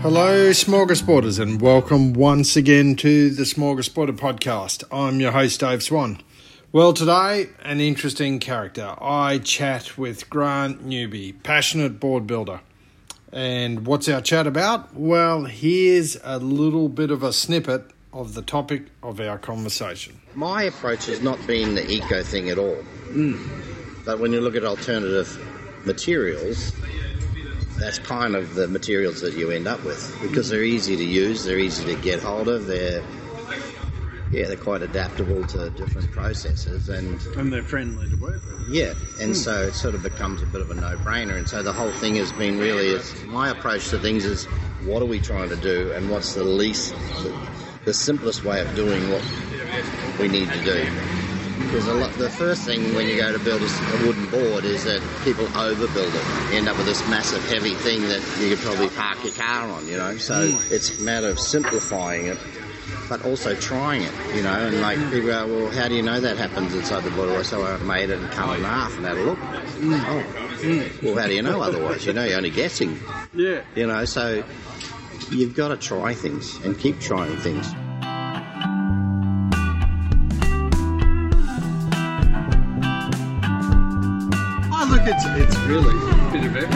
[0.00, 4.84] Hello, Smorgasboarders, and welcome once again to the Smorgasboarder podcast.
[4.92, 6.20] I'm your host, Dave Swan.
[6.70, 8.94] Well, today, an interesting character.
[9.00, 12.60] I chat with Grant Newby, passionate board builder.
[13.32, 14.94] And what's our chat about?
[14.94, 20.20] Well, here's a little bit of a snippet of the topic of our conversation.
[20.36, 22.76] My approach has not been the eco thing at all.
[23.10, 23.36] Hmm.
[24.04, 25.36] But when you look at alternative
[25.84, 26.72] materials,
[27.78, 31.44] that's kind of the materials that you end up with because they're easy to use,
[31.44, 33.02] they're easy to get hold of, they're
[34.30, 38.68] yeah, they're quite adaptable to different processes and And they're friendly to work with.
[38.68, 39.32] yeah, and hmm.
[39.32, 41.36] so it sort of becomes a bit of a no-brainer.
[41.36, 44.44] And so the whole thing has been really, it's, my approach to things is,
[44.84, 47.34] what are we trying to do, and what's the least, the,
[47.84, 49.22] the simplest way of doing what
[50.20, 51.17] we need to do.
[51.68, 54.84] Because a lot, the first thing when you go to build a wooden board is
[54.84, 56.50] that people overbuild it.
[56.50, 59.68] You end up with this massive, heavy thing that you could probably park your car
[59.68, 59.86] on.
[59.86, 60.72] You know, so mm.
[60.72, 62.38] it's a matter of simplifying it
[63.08, 65.10] but also trying it, you know, and like mm.
[65.10, 68.10] people go, well, how do you know that happens inside the say, well, I made
[68.10, 69.38] it and cut it in half and had a look.
[69.38, 70.04] Mm.
[70.06, 72.04] Oh, well, how do you know otherwise?
[72.04, 73.00] You know, you're only guessing,
[73.34, 73.62] Yeah.
[73.74, 74.44] you know, so
[75.30, 77.74] you've got to try things and keep trying things.
[85.08, 86.72] It's it's really a bit of everything.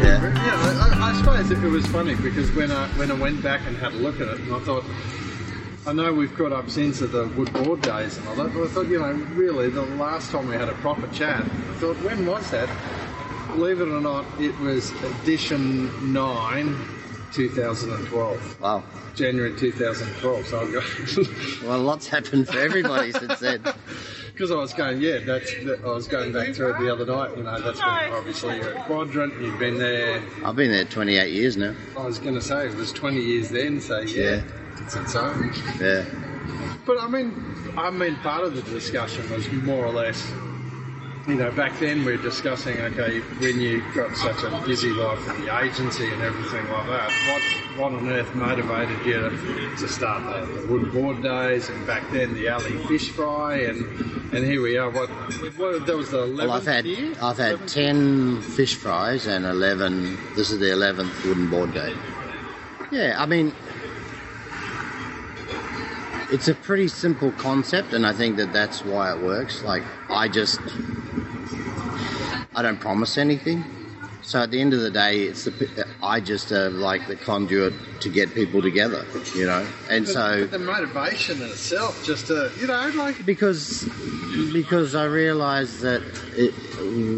[0.00, 0.20] Yeah.
[0.22, 3.76] Yeah, I, I suppose it was funny because when I when I went back and
[3.76, 4.84] had a look at it, and I thought,
[5.86, 8.64] I know we've got up since of the wood board days and all that, but
[8.64, 11.46] I thought, you know, really, the last time we had a proper chat, I
[11.80, 12.68] thought, when was that?
[13.48, 16.76] Believe it or not, it was edition nine,
[17.32, 18.84] 2012, Wow.
[19.14, 20.46] January 2012.
[20.46, 21.66] So I go.
[21.68, 23.62] Well, lots happened for everybody since then.
[24.40, 25.52] Because I was going, yeah, that's.
[25.64, 27.36] That, I was going back through it the other night.
[27.36, 29.38] You know, that's when obviously you're at Quadrant.
[29.38, 30.22] You've been there.
[30.42, 31.74] I've been there 28 years now.
[31.94, 33.82] I was going to say it was 20 years then.
[33.82, 34.42] So yeah, Yeah.
[34.78, 35.52] it's its own.
[35.78, 36.06] Yeah.
[36.86, 37.34] But I mean,
[37.76, 40.32] I mean, part of the discussion was more or less.
[41.30, 45.24] You know, back then we were discussing, okay, when you've got such a busy life
[45.24, 47.42] with the agency and everything like that, what
[47.78, 52.02] what on earth motivated you to, to start the, the wood board days and back
[52.10, 53.86] then the alley fish fry and
[54.34, 54.90] and here we are.
[54.90, 55.08] What
[55.56, 57.14] what that was the 11th Well, I've had year?
[57.22, 57.72] I've had 11th?
[57.72, 60.18] ten fish fries and 11.
[60.34, 61.94] This is the 11th wooden board day.
[62.90, 63.54] Yeah, I mean,
[66.28, 69.62] it's a pretty simple concept, and I think that that's why it works.
[69.62, 70.60] Like, I just
[72.60, 73.64] I don't promise anything.
[74.20, 77.72] So at the end of the day, it's the I just uh, like the conduit
[78.02, 79.66] to get people together, you know.
[79.88, 83.88] And But- so but the motivation in itself, just to you know, like because
[84.52, 86.02] because I realise that
[86.36, 86.52] it,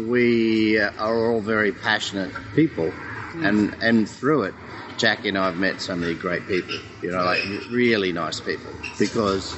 [0.07, 2.93] we are all very passionate people,
[3.33, 4.55] and and through it,
[4.95, 6.79] Jackie and I have met so many great people.
[7.01, 9.53] You know, like really nice people because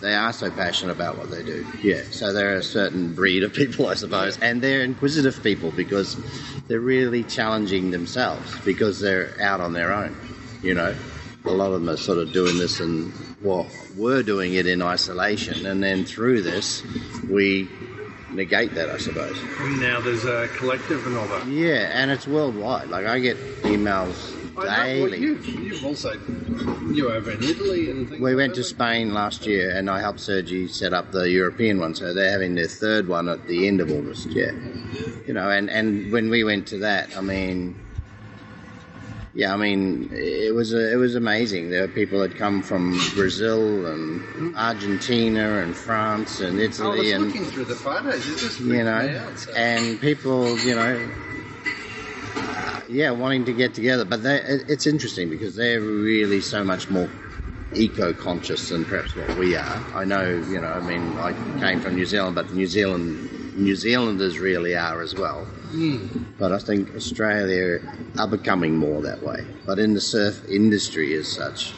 [0.00, 1.66] they are so passionate about what they do.
[1.82, 6.16] Yeah, so they're a certain breed of people, I suppose, and they're inquisitive people because
[6.68, 10.16] they're really challenging themselves because they're out on their own.
[10.62, 10.94] You know,
[11.44, 14.82] a lot of them are sort of doing this and well, we're doing it in
[14.82, 16.82] isolation, and then through this,
[17.28, 17.68] we
[18.30, 19.42] negate that, I suppose.
[19.80, 21.46] now there's a collective and all that.
[21.48, 22.88] Yeah, and it's worldwide.
[22.88, 25.18] Like I get emails Know, well, daily.
[25.18, 26.12] you've, you've also
[26.92, 28.10] you over in Italy and.
[28.10, 28.64] We like went to.
[28.64, 31.94] Spain last year, and I helped Sergi set up the European one.
[31.94, 34.28] So they're having their third one at the end of August.
[34.28, 34.52] Yeah,
[35.26, 37.74] you know, and and when we went to that, I mean,
[39.32, 41.70] yeah, I mean, it was a, it was amazing.
[41.70, 47.12] There were people that come from Brazil and Argentina and France and I was Italy
[47.12, 48.60] and looking through the photos.
[48.60, 49.52] You know, out, so.
[49.52, 51.10] and people, you know,
[52.90, 54.04] yeah, wanting to get together.
[54.04, 57.08] But they, it- it's interesting because they're really so much more
[57.72, 59.80] eco-conscious than perhaps what we are.
[59.94, 63.76] I know, you know, I mean, I came from New Zealand, but New Zealand, New
[63.76, 65.46] Zealanders really are as well.
[66.38, 67.78] But I think Australia
[68.18, 69.44] are becoming more that way.
[69.66, 71.74] But in the surf industry as such,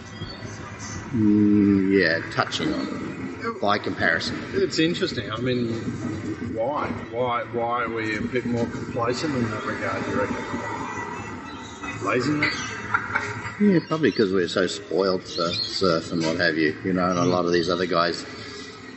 [1.12, 4.40] mm, yeah, touching on it by comparison.
[4.54, 5.30] It's interesting.
[5.30, 5.74] I mean,
[6.54, 6.88] why?
[7.10, 7.42] Why?
[7.52, 10.06] Why are we a bit more complacent in that regard?
[10.08, 10.81] You reckon?
[12.04, 12.54] Laziness.
[13.60, 17.18] Yeah, probably because we're so spoiled for surf and what have you, you know, and
[17.18, 18.24] a lot of these other guys,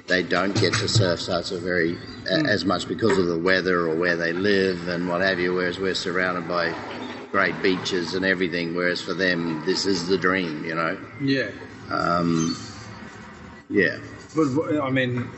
[0.08, 1.98] they don't get to surf, so it's a very,
[2.30, 5.54] a, as much because of the weather or where they live and what have you,
[5.54, 6.74] whereas we're surrounded by
[7.32, 10.98] great beaches and everything, whereas for them, this is the dream, you know.
[11.22, 11.52] Yeah.
[11.90, 12.56] Um,
[13.70, 13.98] yeah.
[14.36, 15.30] But I mean,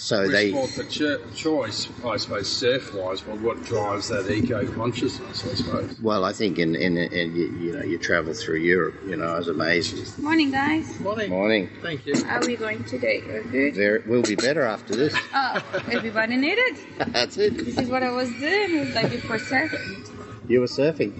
[0.00, 4.30] So Which they, sport for cho- choice, I suppose, surf wise, but what drives that
[4.30, 6.00] eco consciousness, I suppose?
[6.00, 9.36] well, I think in, in, in you, you know you travel through Europe, you know,
[9.36, 10.24] it's amazing.
[10.24, 10.98] Morning, guys.
[11.00, 11.28] Morning.
[11.28, 11.68] Morning.
[11.82, 12.14] Thank you.
[12.24, 13.22] How are we going today?
[13.26, 13.74] We're good.
[13.76, 15.14] Very, we'll be better after this.
[15.34, 16.78] Oh, everybody needed.
[17.08, 17.56] That's it.
[17.58, 18.76] This is what I was doing.
[18.76, 20.08] It like before surfing.
[20.48, 21.12] You were surfing.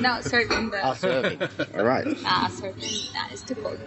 [0.00, 0.80] no, surfing the.
[0.82, 1.76] Oh, surfing.
[1.78, 2.06] All right.
[2.24, 3.12] Ah, surfing.
[3.14, 3.78] Nah, it's too cold.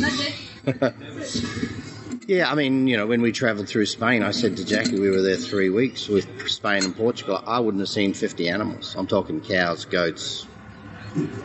[0.00, 1.82] Not good.
[2.26, 5.10] Yeah, I mean, you know, when we travelled through Spain, I said to Jackie, we
[5.10, 7.40] were there three weeks with Spain and Portugal.
[7.46, 8.96] I wouldn't have seen 50 animals.
[8.98, 10.44] I'm talking cows, goats,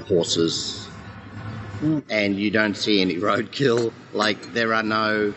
[0.08, 0.90] horses,
[2.10, 3.94] and you don't see any roadkill.
[4.14, 5.36] Like, there are no,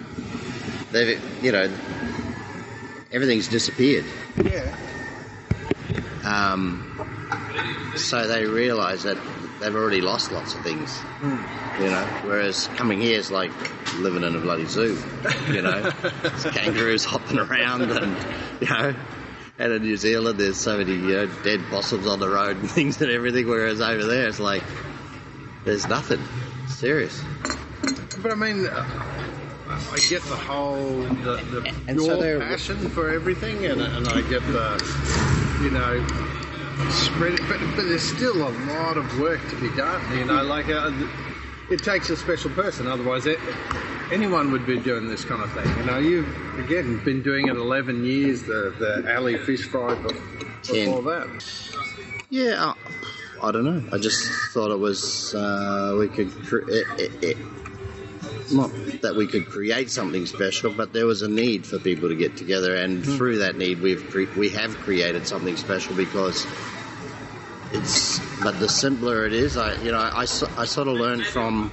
[0.93, 1.71] they've, you know,
[3.13, 4.07] everything's disappeared.
[4.43, 4.75] Yeah.
[6.25, 6.83] Um,
[7.97, 9.19] so they realise that
[9.61, 12.07] they've already lost lots of things, you know.
[12.23, 13.53] Whereas coming here is like
[13.97, 14.99] living in a bloody zoo,
[15.49, 15.91] you know.
[16.23, 18.17] There's kangaroos hopping around, and
[18.61, 18.95] you know.
[19.57, 22.69] And in New Zealand, there's so many you know dead possums on the road and
[22.79, 23.47] things and everything.
[23.47, 24.65] Whereas over there, it's like
[25.65, 26.21] there's nothing.
[26.67, 27.23] Serious.
[28.21, 28.85] But I mean, uh,
[29.93, 34.09] I get the whole the, the And so your they're- passion for everything, and, and
[34.09, 34.81] I get the
[35.63, 36.05] you know
[36.91, 40.17] spread it, but but there's still a lot of work to be done.
[40.17, 40.91] You know, like uh,
[41.71, 43.39] it takes a special person, otherwise it,
[44.13, 45.67] anyone would be doing this kind of thing.
[45.79, 48.43] You know, you've again been doing it 11 years.
[48.45, 51.45] The the alley fish fry bef- before that.
[52.31, 52.75] Yeah, uh,
[53.43, 53.83] I don't know.
[53.93, 57.37] I just thought it was uh, we could cre- it, it, it,
[58.53, 58.71] not
[59.03, 62.37] that we could create something special, but there was a need for people to get
[62.37, 63.17] together, and mm-hmm.
[63.17, 66.47] through that need, we've cre- we have created something special because
[67.73, 68.21] it's.
[68.43, 71.71] But the simpler it is, I you know I, I sort of learned from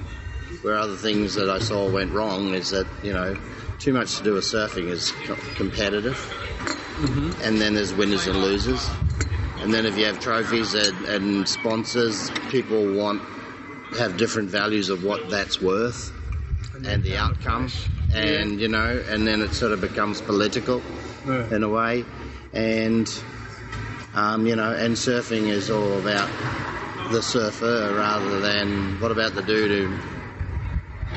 [0.62, 3.36] where other things that I saw went wrong is that you know
[3.78, 7.42] too much to do with surfing is co- competitive, mm-hmm.
[7.42, 8.88] and then there's winners and losers.
[9.58, 13.22] And then if you have trophies and, and sponsors, people want
[13.96, 16.12] have different values of what that's worth
[16.86, 17.70] and the outcome.
[18.14, 20.82] And you know, and then it sort of becomes political
[21.26, 21.54] Yeah.
[21.54, 22.04] in a way.
[22.52, 23.08] And
[24.14, 26.28] um, you know, and surfing is all about
[27.12, 29.98] the surfer rather than what about the dude who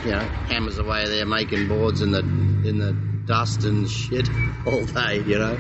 [0.08, 2.20] you know hammers away there making boards in the
[2.64, 2.94] in the
[3.28, 4.30] dust and shit
[4.66, 5.22] all day.
[5.24, 5.60] You know.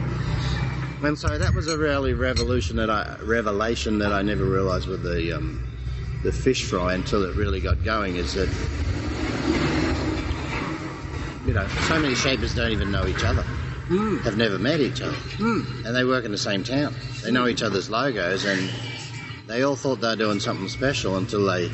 [1.01, 5.03] And so that was a really revolution that I revelation that I never realised with
[5.03, 5.61] the um,
[6.23, 8.15] the fish fry until it really got going.
[8.15, 8.49] Is that
[11.45, 13.45] you know so many shapers don't even know each other,
[14.23, 16.93] have never met each other, and they work in the same town.
[17.23, 18.69] They know each other's logos, and
[19.47, 21.71] they all thought they were doing something special until they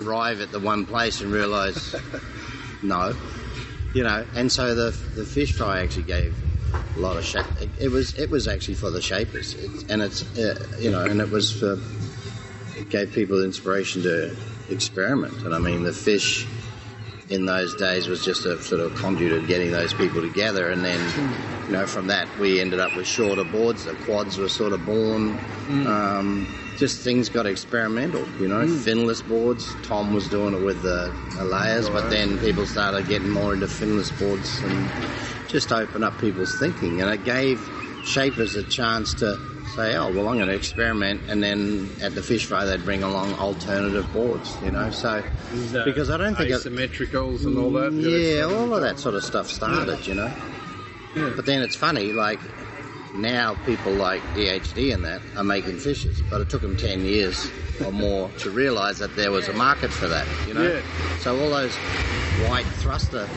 [0.00, 1.94] arrive at the one place and realise
[2.82, 3.16] no,
[3.92, 4.26] you know.
[4.34, 6.40] And so the the fish fry actually gave
[6.96, 7.46] a lot of shape.
[7.60, 11.04] It, it was it was actually for the shapers, it, and it's uh, you know,
[11.04, 11.78] and it was for
[12.76, 14.36] it gave people inspiration to
[14.68, 15.42] experiment.
[15.42, 16.46] And I mean, the fish
[17.30, 20.84] in those days was just a sort of conduit of getting those people together, and
[20.84, 21.00] then
[21.66, 23.84] you know from that we ended up with shorter boards.
[23.84, 25.38] The quads were sort of born.
[25.86, 28.66] Um, just things got experimental, you know.
[28.66, 29.74] Finless boards.
[29.84, 34.10] Tom was doing it with the Alaias, but then people started getting more into finless
[34.18, 34.90] boards and
[35.48, 37.00] just open up people's thinking.
[37.00, 37.60] And it gave
[38.04, 39.38] shapers a chance to
[39.74, 41.20] say, oh, well, I'm going to experiment.
[41.28, 44.90] And then at the fish fry, they'd bring along alternative boards, you know.
[44.90, 45.22] So,
[45.84, 47.92] because I don't think it, asymmetricals and all that.
[47.92, 50.32] yeah, all of that sort of stuff started, you know.
[51.36, 52.40] But then it's funny, like
[53.14, 57.50] now people like DHD and that are making fishes, but it took them 10 years
[57.84, 60.62] or more to realise that there was a market for that, you know.
[60.62, 60.82] Yeah.
[61.18, 61.74] So all those
[62.48, 63.28] white thruster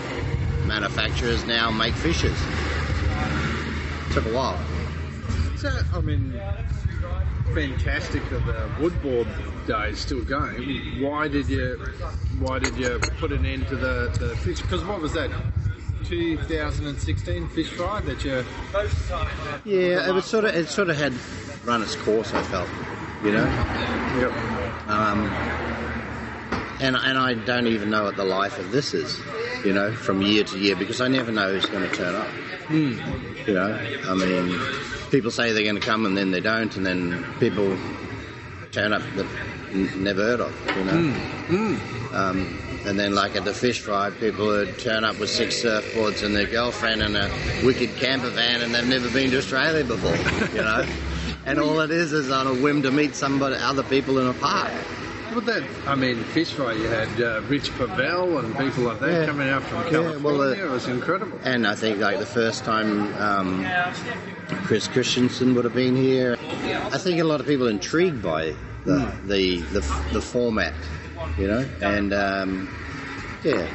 [0.66, 2.38] manufacturers now make fishes.
[4.14, 4.60] Took a while.
[5.58, 6.40] So, I mean,
[7.54, 9.28] fantastic that the woodboard
[9.66, 11.02] day is still going.
[11.02, 11.78] Why did you,
[12.40, 14.62] why did you put an end to the, the fish?
[14.62, 15.32] Because what was that?
[16.04, 18.46] 2016 fish fry that you.
[19.66, 21.14] Yeah, it was sort of it sort of had
[21.66, 22.34] run its course.
[22.34, 22.70] I felt,
[23.24, 23.46] you know.
[24.20, 24.32] Yep.
[24.90, 25.26] Um,
[26.80, 29.20] and and I don't even know what the life of this is,
[29.66, 32.30] you know, from year to year because I never know who's going to turn up.
[32.70, 34.60] You know, I mean,
[35.12, 37.78] people say they're going to come and then they don't, and then people
[38.72, 39.28] turn up that
[39.74, 40.76] n- never heard of.
[40.76, 41.16] You know.
[42.14, 46.24] Um, and then, like at the fish fry, people would turn up with six surfboards
[46.24, 47.30] and their girlfriend and a
[47.64, 50.16] wicked camper van, and they've never been to Australia before.
[50.56, 50.86] You know.
[51.46, 54.34] And all it is is on a whim to meet somebody, other people in a
[54.34, 54.74] park.
[55.38, 59.12] With that, I mean, fish fry, you had uh, Rich Pavel and people like that
[59.12, 59.26] Yeah.
[59.28, 60.20] coming out from Yeah, California.
[60.24, 61.40] well, uh, it was incredible.
[61.44, 63.70] And I think like the first time um,
[64.64, 66.36] Chris Christenson would have been here.
[66.92, 70.74] I think a lot of people are intrigued by the the, the, the format,
[71.38, 72.68] you know, and um,
[73.44, 73.68] yeah.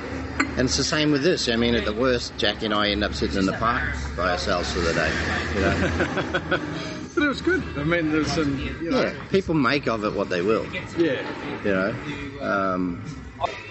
[0.57, 1.49] And it's the same with this.
[1.49, 3.85] I mean, at the worst, Jackie and I end up sitting in the park
[4.17, 5.13] by ourselves for the day.
[5.55, 7.63] You know, But it was good.
[7.77, 9.15] I mean, there's some, you know, yeah.
[9.31, 10.67] People make of it what they will.
[10.97, 11.23] yeah.
[11.65, 13.05] You know, um,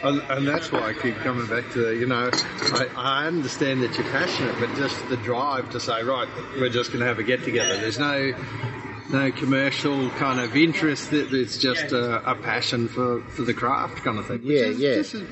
[0.03, 3.97] And, and that's why I keep coming back to, you know, I, I understand that
[3.97, 6.27] you're passionate, but just the drive to say, right,
[6.59, 7.77] we're just going to have a get together.
[7.77, 8.33] There's no
[9.11, 11.11] no commercial kind of interest.
[11.13, 14.39] It- It's just a, a passion for, for the craft kind of thing.
[14.43, 14.95] which Yeah, is, yeah.
[14.95, 15.23] This is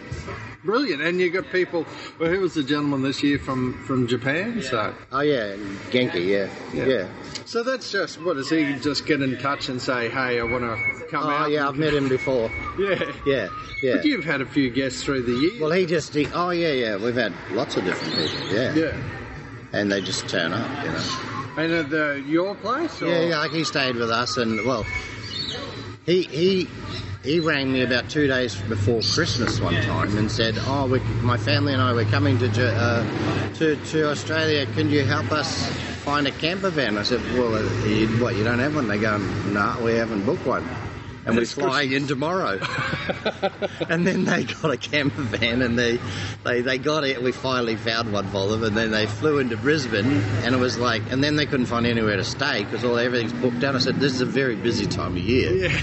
[0.64, 1.02] brilliant.
[1.02, 1.86] And you got people,
[2.20, 4.62] well, who was the gentleman this year from, from Japan?
[4.62, 5.56] So, oh yeah,
[5.92, 6.86] Genki, yeah, Yeah.
[6.86, 7.08] yeah.
[7.46, 10.64] so that's just, what, does he just get in touch and say, hey, I want
[10.64, 11.46] to come Oh out?
[11.46, 12.52] Oh yeah, I've met him before.
[12.80, 13.12] Yeah.
[13.26, 13.48] Yeah,
[13.84, 13.96] yeah.
[13.98, 15.60] But you've had a few guests through the years.
[15.62, 16.96] Well, he just, he, oh yeah, yeah.
[16.98, 18.74] We've had lots of different people, yeah.
[18.74, 18.98] yeah.
[19.74, 21.39] And they just turn up, you know.
[21.60, 23.02] And at the, your place?
[23.02, 23.08] Or?
[23.08, 23.40] Yeah, yeah.
[23.40, 24.86] Like he stayed with us, and well,
[26.06, 26.70] he he
[27.22, 31.36] he rang me about two days before Christmas one time and said, "Oh, we, my
[31.36, 34.68] family and I we're coming to uh, to to Australia.
[34.68, 35.68] Can you help us
[36.06, 38.38] find a camper van?" I said, "Well, uh, you, what?
[38.38, 40.64] You don't have one?" They go, "No, we haven't booked one."
[41.26, 41.66] And we're That's good.
[41.66, 42.60] flying in tomorrow.
[43.90, 46.00] and then they got a camper van and they,
[46.44, 47.22] they, they got it.
[47.22, 50.06] We finally found one for them and then they flew into Brisbane
[50.44, 53.34] and it was like, and then they couldn't find anywhere to stay because all everything's
[53.34, 53.76] booked out.
[53.76, 55.52] I said, this is a very busy time of year.
[55.70, 55.82] Yeah.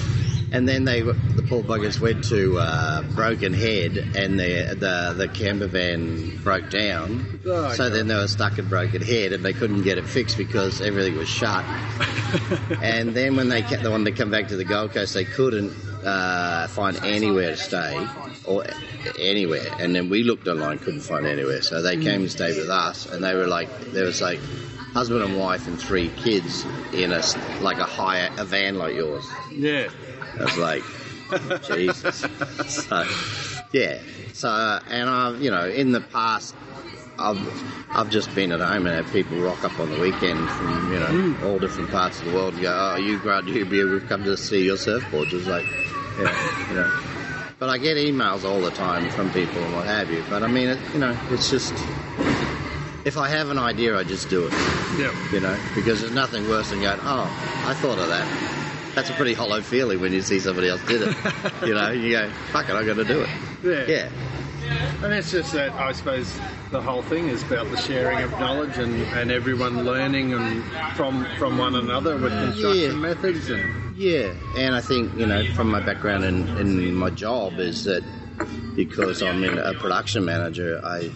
[0.53, 5.29] And then they, the poor buggers went to uh, Broken Head, and the the the
[5.29, 7.41] camper van broke down.
[7.45, 7.93] Oh, so God.
[7.93, 11.17] then they were stuck at Broken Head, and they couldn't get it fixed because everything
[11.17, 11.65] was shut.
[12.83, 15.25] and then when they ca- they wanted to come back to the Gold Coast, they
[15.25, 15.73] couldn't
[16.05, 18.07] uh, find anywhere to stay
[18.45, 18.65] or
[19.19, 19.67] anywhere.
[19.81, 21.63] And then we looked online, couldn't find anywhere.
[21.63, 24.39] So they came and stayed with us, and they were like, there was like
[24.93, 27.23] husband and wife and three kids in a
[27.61, 29.29] like a higher a van like yours.
[29.53, 29.91] Yeah.
[30.39, 30.83] I was like,
[31.67, 32.25] Jesus.
[32.67, 33.05] So,
[33.73, 33.99] yeah.
[34.33, 34.49] So,
[34.91, 36.55] and I've, you know, in the past,
[37.19, 37.65] I've,
[37.95, 40.99] I've just been at home and had people rock up on the weekend from, you
[40.99, 44.25] know, all different parts of the world and go, oh, you Grant Newby, we've come
[44.25, 45.33] to see your surfboards.
[45.33, 45.65] It's like,
[46.19, 47.03] yeah, you know.
[47.59, 50.23] But I get emails all the time from people and what have you.
[50.29, 51.73] But I mean, it, you know, it's just,
[53.07, 54.53] if I have an idea, I just do it
[54.99, 55.15] Yeah.
[55.33, 57.25] you know, because there's nothing worse than going, oh,
[57.65, 58.56] I thought of that.
[58.97, 61.17] That's a pretty hollow feeling when you see somebody else did it.
[61.67, 63.29] you know, you go, fuck it, I'm going to do it.
[63.63, 63.85] Yeah.
[63.87, 65.05] Yeah.
[65.05, 66.33] And it's just that I suppose
[66.71, 70.65] the whole thing is about the sharing of knowledge and, and everyone learning and
[70.97, 72.97] from from one another with construction Yeah.
[72.97, 77.59] methods and Yeah, and I think, you know, from my background in, in my job
[77.59, 78.03] is that
[78.75, 81.11] because I'm in a production manager, I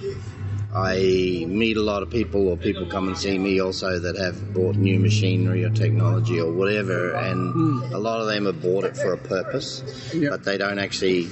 [0.74, 4.54] I meet a lot of people or people come and see me also that have
[4.54, 7.92] bought new machinery or technology or whatever and hmm.
[7.92, 9.82] a lot of them have bought it for a purpose
[10.14, 10.30] Yep.
[10.30, 11.28] but they don't actually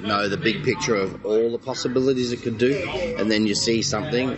[0.00, 2.74] know the big picture of all the possibilities it could do.
[3.18, 4.36] And then you see something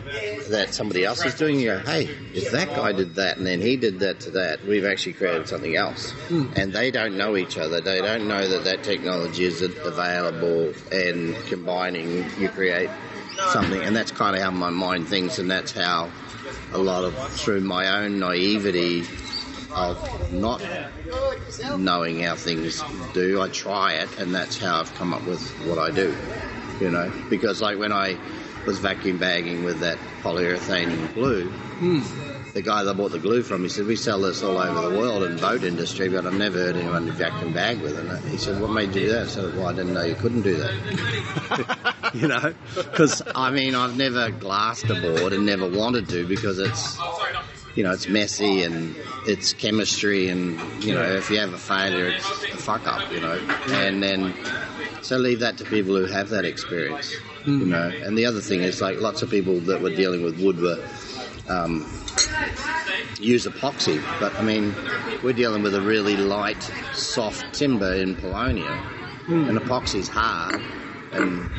[0.51, 2.05] that somebody else is doing you go hey
[2.35, 5.49] if that guy did that and then he did that to that we've actually created
[5.49, 6.11] something else.
[6.29, 6.47] Hmm.
[6.57, 7.81] And they don't know each other.
[7.81, 12.91] They don't know that that technology is available and combining you create
[13.53, 16.11] something and that's kind of how my mind thinks and that's how
[16.73, 19.05] a lot of through my own naivety
[19.75, 20.63] of not
[21.77, 23.41] knowing how things do.
[23.41, 26.17] I try it, and that's how I've come up with what I do.
[26.81, 28.19] You know, because like when I
[28.67, 32.53] was vacuum bagging with that polyurethane glue, hmm.
[32.53, 34.99] the guy that bought the glue from, he said, "We sell this all over the
[34.99, 38.61] world in boat industry, but I've never heard anyone vacuum bag with it." He said,
[38.61, 41.95] "What made you do that?" I said, "Well, I didn't know you couldn't do that."
[42.21, 46.59] you know, because I mean, I've never glassed a board and never wanted to because
[46.59, 46.99] it's
[47.75, 48.95] you know, it's messy and
[49.27, 53.21] it's chemistry, and you know, if you have a failure, it's a fuck up, you
[53.21, 53.41] know.
[53.69, 54.35] And then,
[55.03, 57.89] so leave that to people who have that experience, you know.
[58.05, 60.89] And the other thing is, like, lots of people that were dealing with wood were
[61.49, 61.81] um,
[63.19, 64.75] use epoxy, but I mean,
[65.23, 68.81] we're dealing with a really light, soft timber in Paulownia,
[69.27, 70.63] and epoxy's hard,
[71.11, 71.51] and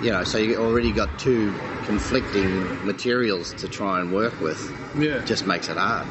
[0.00, 4.58] you know, so you already got two conflicting materials to try and work with.
[4.98, 5.16] yeah.
[5.20, 6.06] It just makes it hard.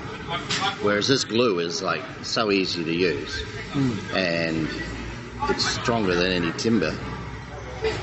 [0.82, 3.42] Whereas this glue is like so easy to use,
[3.74, 4.16] hmm.
[4.16, 4.70] and
[5.50, 6.96] it's stronger than any timber.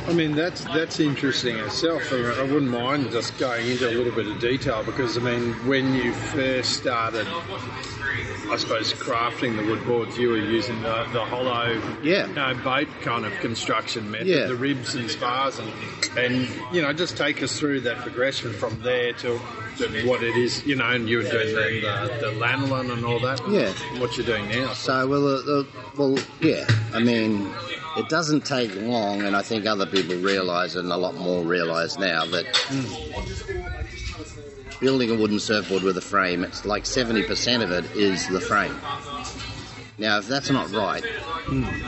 [0.06, 2.12] I mean, that's that's interesting itself.
[2.12, 5.20] I, mean, I wouldn't mind just going into a little bit of detail because I
[5.20, 7.26] mean, when you first started,
[8.50, 12.26] I suppose crafting the wood boards, you were using the, the hollow, Yeah.
[12.26, 14.46] you know, boat kind of construction method, Yeah.
[14.46, 15.72] the ribs and spars, and
[16.18, 19.40] and you know, just take us through that progression from there to,
[19.78, 23.04] to what it is, you know, and you were doing the, the, the lanolin and
[23.04, 23.40] all that.
[23.48, 23.72] Yeah.
[24.00, 24.72] What you're doing now.
[24.72, 26.66] So, well, the, well, yeah.
[26.92, 27.48] I mean,
[27.96, 31.98] it doesn't take long, and I think other people realise, and a lot more realise
[31.98, 32.46] now, that
[34.80, 38.78] building a wooden surfboard with a frame, it's like 70% of it is the frame.
[39.98, 41.04] Now, if that's not right,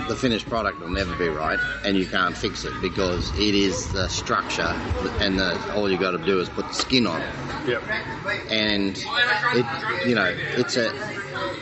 [0.08, 3.92] the finished product will never be right, and you can't fix it because it is
[3.92, 4.74] the structure,
[5.20, 7.22] and the, all you got to do is put the skin on.
[7.66, 7.82] Yep.
[8.50, 8.96] and
[9.54, 9.64] it
[10.06, 10.92] you know it's a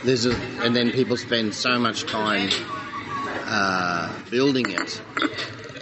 [0.03, 2.49] there's a and then people spend so much time
[3.51, 5.01] uh, building it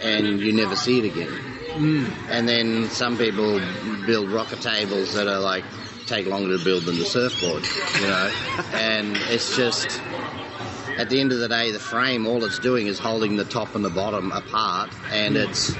[0.02, 1.32] and you never see it again
[2.28, 3.60] and then some people
[4.06, 5.64] build rocker tables that are like
[6.06, 7.62] take longer to build than the surfboard
[8.00, 8.32] you know
[8.72, 10.02] and it's just
[10.98, 13.74] at the end of the day the frame all it's doing is holding the top
[13.76, 15.76] and the bottom apart and it's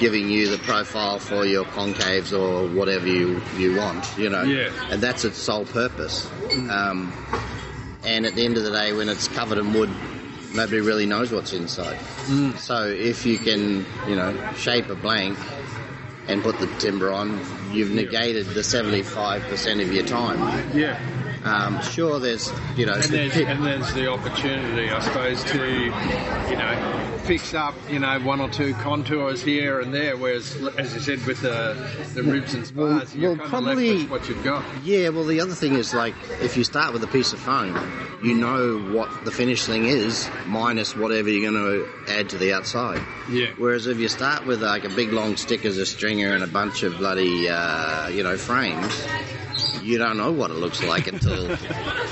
[0.00, 4.42] giving you the profile for your concaves or whatever you, you want, you know.
[4.42, 4.70] Yeah.
[4.90, 6.30] And that's its sole purpose.
[6.70, 7.12] Um,
[8.04, 9.90] and at the end of the day, when it's covered in wood,
[10.54, 11.96] nobody really knows what's inside.
[12.26, 12.56] Mm.
[12.58, 15.38] So if you can, you know, shape a blank
[16.26, 17.40] and put the timber on,
[17.72, 20.76] you've negated the 75% of your time.
[20.76, 20.98] Yeah.
[21.44, 25.66] Um, sure, there's, you know, And there's, and there's the opportunity, I suppose, to,
[26.50, 30.16] you know, fix up, you know, one or two contours here and there.
[30.16, 31.76] Whereas, as you said, with the,
[32.14, 34.64] the ribs and Well- spars, you're well, kind of probably- left with what you've got.
[34.84, 37.76] Yeah, well, the other thing is like if you start with a piece of foam,
[38.22, 42.52] you know what the finished thing is, minus whatever you're going to add to the
[42.52, 43.00] outside.
[43.30, 43.46] Yeah.
[43.58, 46.46] Whereas if you start with like a big long stick as a stringer and a
[46.48, 49.06] bunch of bloody, uh, you know, frames,
[49.82, 51.46] you don't know what it looks like until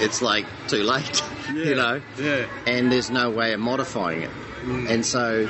[0.00, 2.00] it's like too late, you know.
[2.18, 2.46] Yeah.
[2.66, 4.30] And there's no way of modifying it.
[4.64, 5.48] And so,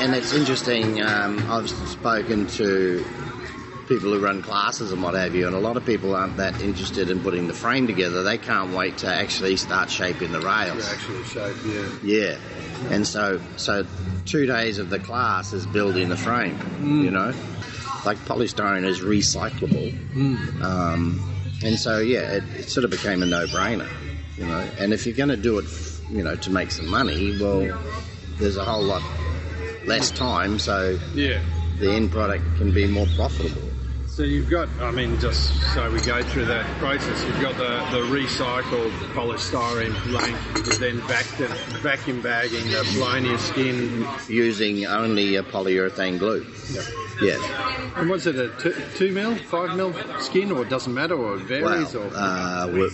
[0.00, 1.00] and it's interesting.
[1.02, 3.04] Um, I've spoken to
[3.88, 6.60] people who run classes and what have you, and a lot of people aren't that
[6.60, 8.22] interested in putting the frame together.
[8.22, 10.92] They can't wait to actually start shaping the To rails.
[10.92, 11.88] actually shape, yeah.
[12.02, 12.38] Yeah,
[12.90, 13.86] and so so
[14.26, 16.58] two days of the class is building the frame.
[16.82, 17.32] You know,
[18.06, 19.92] like polystyrene is recyclable,
[20.64, 21.20] um,
[21.62, 23.88] and so yeah, it, it sort of became a no-brainer.
[24.38, 25.66] You know, and if you're going to do it,
[26.10, 27.68] you know, to make some money, well,
[28.38, 29.02] there's a whole lot
[29.86, 31.40] less time, so Yeah.
[31.78, 33.62] the end product can be more profitable.
[34.06, 37.98] So you've got, I mean, just so we go through that process, you've got the,
[37.98, 41.48] the recycled polystyrene blank, but then back to
[41.82, 44.06] vacuum bagging the Paulownia skin.
[44.28, 46.46] Using only a polyurethane glue.
[47.20, 47.38] Yeah.
[47.96, 51.36] And was it a two, two mil, five mil skin, or it doesn't matter, or
[51.36, 52.88] it varies, Well, or uh,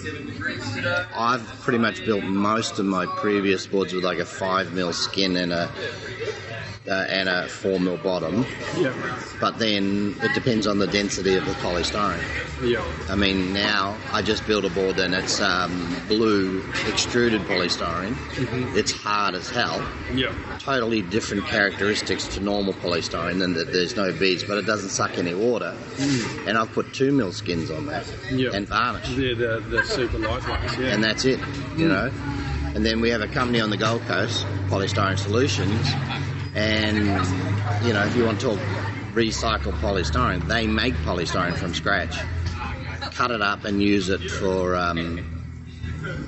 [1.17, 5.37] I've pretty much built most of my previous boards with like a five mil skin
[5.37, 5.71] and a
[6.89, 8.45] uh, and a four mil bottom.
[8.77, 8.93] yeah,
[9.41, 12.23] But then it depends on the density of the polystyrene.
[12.69, 18.17] yeah, I mean, now I just built a board and it's um, blue extruded polystyrene.
[18.77, 19.87] It's hard as hell.
[20.13, 24.91] yeah, Totally different characteristics to normal polystyrene than that there's no beads, but it doesn't
[24.91, 25.77] suck any water.
[26.47, 28.51] And I've put two mil skins on that Yeah.
[28.55, 31.39] and varnish the the, the super light ones, yeah, and that's it,
[31.77, 32.11] you know.
[32.75, 35.87] And then we have a company on the Gold Coast, Polystyrene Solutions,
[36.55, 37.27] and
[37.83, 38.61] you know, if you want to talk
[39.13, 42.15] recycled polystyrene, they make polystyrene from scratch,
[43.13, 45.25] cut it up and use it for um,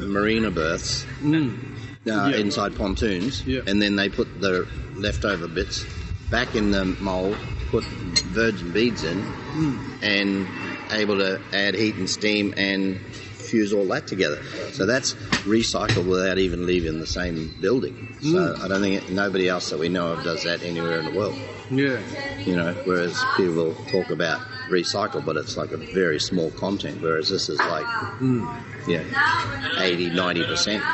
[0.00, 1.76] marina berths Mm.
[2.06, 2.36] uh, Yeah.
[2.36, 3.60] inside pontoons, Yeah.
[3.66, 5.86] and then they put the leftover bits
[6.30, 7.38] back in the mold,
[7.70, 9.80] put virgin beads in, Mm.
[10.02, 13.00] and able to add heat and steam and
[13.54, 14.38] fuse all that together.
[14.72, 15.14] So that's
[15.44, 17.94] recycled without even leaving the same building.
[18.20, 18.64] So Mm.
[18.64, 21.36] I don't think nobody else that we know of does that anywhere in the world.
[21.70, 22.00] yeah,
[22.46, 27.00] You know, whereas people talk about recycle, but it's like a very small content.
[27.00, 27.86] Whereas this is like,
[28.20, 28.44] Mm.
[28.86, 29.04] yeah,
[29.78, 30.84] 80, 90 percent.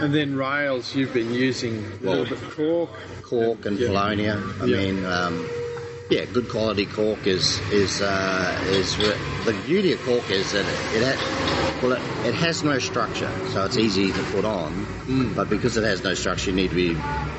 [0.00, 2.90] And then rails, you've been using a little bit cork,
[3.22, 3.88] cork and Yeah.
[3.88, 4.36] Paulownia.
[4.60, 4.76] I Yeah.
[4.78, 5.36] mean, um,
[6.10, 11.02] yeah, good quality cork is is uh, is the beauty of cork is that it,
[11.02, 14.72] it ha- well it, it has no structure, so it's easy to put on.
[15.06, 15.34] Mm.
[15.36, 16.94] But because it has no structure, you need to be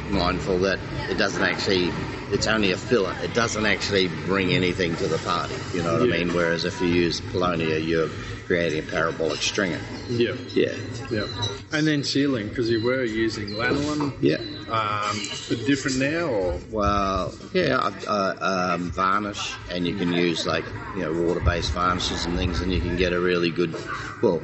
[0.10, 0.80] mindful that
[1.10, 1.92] it doesn't actually
[2.32, 3.14] it's only a filler.
[3.22, 5.56] It doesn't actually bring anything to the party.
[5.74, 6.16] You know what Yeah.
[6.16, 6.34] I mean?
[6.34, 8.10] Whereas if you use Paulownia, you're
[8.52, 9.80] creating a parabolic stringer.
[10.10, 10.76] Yeah, Yeah.
[11.10, 11.26] yeah.
[11.72, 14.12] And then sealing because you were using lanolin.
[14.20, 14.42] Yeah.
[14.68, 15.16] Um,
[15.48, 18.36] but different now, or Well, yeah, uh,
[18.74, 22.82] um, varnish, and you can use like you know water-based varnishes and things, and you
[22.82, 23.74] can get a really good.
[24.22, 24.42] Well,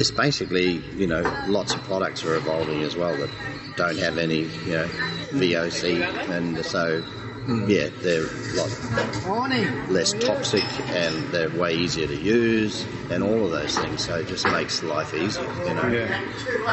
[0.00, 3.30] it's basically you know lots of products are evolving as well that
[3.76, 4.88] don't have any you know
[5.34, 7.04] VOC, and so
[7.48, 7.70] Mm-hmm.
[7.70, 13.50] yeah, they're a lot less toxic and they're way easier to use, and all of
[13.50, 14.04] those things.
[14.04, 15.88] So it just makes life easier, you know.
[15.88, 16.20] yeah.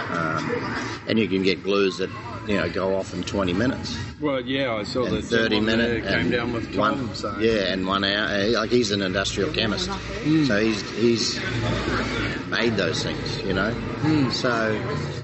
[0.10, 2.10] Um, and you can get glues that
[2.46, 3.98] you know go off in 20 minutes.
[4.20, 7.38] Well, yeah, I saw and that 30 someone minute came and down with one, So
[7.40, 10.46] yeah and one hour like he's an industrial chemist hmm.
[10.46, 11.40] so he's he's
[12.48, 14.30] made those things you know hmm.
[14.30, 14.82] so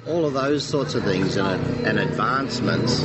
[0.08, 3.02] all of those sorts of things and, and advancements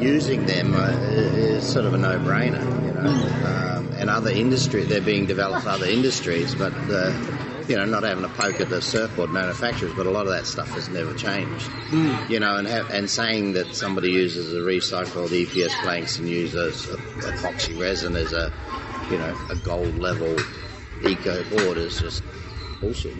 [0.00, 0.88] using them uh,
[1.36, 5.70] is sort of a no-brainer you know um, and other industry they're being developed for
[5.70, 7.12] other industries but uh,
[7.70, 10.44] you know, not having a poke at the surfboard manufacturers, but a lot of that
[10.44, 11.70] stuff has never changed.
[12.28, 16.88] You know, and have, and saying that somebody uses a recycled EPS planks and uses
[16.88, 18.52] a, epoxy resin as a,
[19.08, 20.36] you know, a gold level
[21.02, 22.24] eco board is just
[22.80, 23.14] bullshit.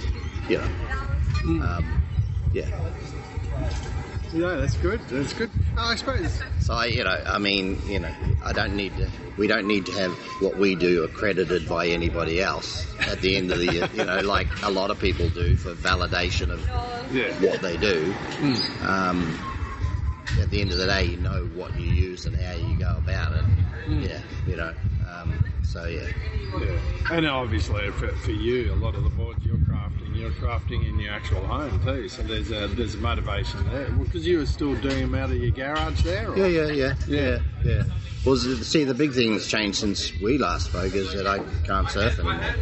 [0.49, 2.03] You know, um,
[2.53, 2.67] yeah.
[4.33, 5.01] Yeah, that's good.
[5.09, 5.51] That's good.
[5.77, 6.41] Oh, I suppose.
[6.61, 8.13] So I, you know, I mean, you know,
[8.45, 9.09] I don't need to.
[9.37, 13.51] We don't need to have what we do accredited by anybody else at the end
[13.51, 13.89] of the year.
[13.95, 16.61] You know, like a lot of people do for validation of
[17.15, 17.33] Yeah.
[17.49, 18.15] what they do.
[18.83, 19.39] Um,
[20.41, 22.97] at the end of the day, you know what you use and how you go
[22.99, 23.45] about it.
[23.89, 24.73] Yeah, you know.
[25.11, 26.07] Um, so yeah,
[26.61, 26.79] Yeah.
[27.11, 29.80] And obviously for, for you, a lot of the boards you're crafting,
[30.21, 32.09] you're crafting in your actual home too.
[32.09, 33.91] So there's a there's a motivation there.
[33.91, 36.31] Because you were still doing them out of your garage there.
[36.31, 36.37] Or?
[36.37, 37.21] yeah, yeah, yeah, Yeah.
[37.21, 37.83] yeah, yeah.
[38.27, 41.89] Well, see, the big thing that's changed since we last spoke is that I can't
[41.89, 42.55] surf anymore.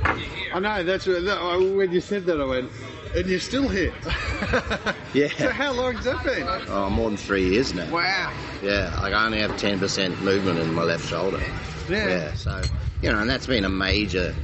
[0.54, 0.84] I know.
[0.84, 1.40] That's what, that,
[1.76, 2.70] when you said that, I went,
[3.16, 3.92] and you're still here.
[5.14, 5.28] Yeah.
[5.38, 6.46] So how long's that been?
[6.68, 7.90] Oh, more than three years now.
[7.90, 8.30] Wow.
[8.62, 11.40] Yeah, I only have 10% movement in my left shoulder.
[11.88, 12.08] Yeah.
[12.08, 12.62] Yeah, so,
[13.00, 14.34] you know, and that's been a major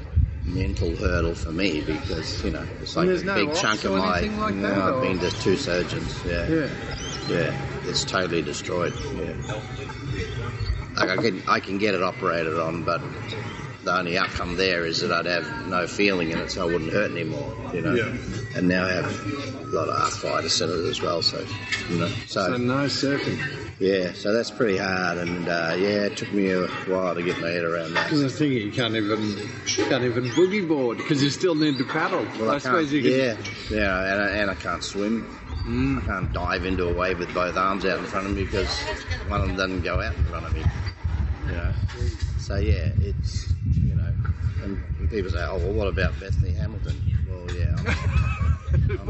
[0.44, 4.20] mental hurdle for me because, you know, it's like a no big chunk of my.
[4.20, 6.46] like no, that, I've or- been to two surgeons, yeah.
[6.48, 6.68] Yeah.
[7.26, 9.32] Yeah, it's totally destroyed, yeah.
[10.96, 13.00] Like I can, I can get it operated on, but
[13.82, 16.92] the only outcome there is that I'd have no feeling in it, so I wouldn't
[16.92, 17.94] hurt anymore, you know.
[17.94, 18.14] Yeah.
[18.54, 21.44] And now I have a lot of arthritis in it as well, so,
[21.88, 22.08] you know.
[22.26, 23.63] So no surfing.
[23.80, 27.40] Yeah, so that's pretty hard, and uh, yeah, it took me a while to get
[27.40, 28.04] my head around that.
[28.04, 29.36] Because I think you can't even
[29.88, 32.24] can't even boogie board because you still need to paddle.
[32.38, 35.24] Well, I, suppose you can't- yeah, yeah, and I, and I can't swim.
[35.66, 36.02] Mm.
[36.02, 38.78] I can't dive into a wave with both arms out in front of me because
[39.28, 40.64] one of them doesn't go out in front of me.
[41.46, 41.72] You know,
[42.38, 44.12] so yeah, it's you know,
[44.62, 47.02] and, and people say, oh well, what about Bethany Hamilton?
[47.28, 47.74] Well, yeah,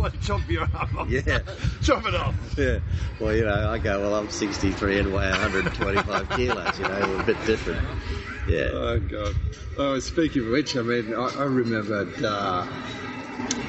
[0.05, 1.09] I'm, chop your arm off.
[1.09, 1.39] yeah,
[1.83, 2.35] Chop it off.
[2.57, 2.79] yeah.
[3.21, 6.79] Well, you know, I go, well, I'm 63 and weigh 125 kilos.
[6.79, 7.87] You know, we're a bit different.
[8.47, 8.69] Yeah.
[8.73, 9.35] Oh god.
[9.79, 12.67] Oh, speaking of which, I mean, I, I remembered uh,